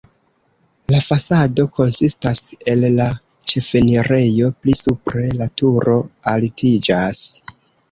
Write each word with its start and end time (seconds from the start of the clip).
La 0.93 1.01
fasado 1.07 1.65
konsistas 1.75 2.41
el 2.73 2.87
la 2.95 3.07
ĉefenirejo, 3.53 4.51
pli 4.65 4.77
supre 4.81 5.29
la 5.43 5.51
turo 5.63 5.97
altiĝas. 6.35 7.25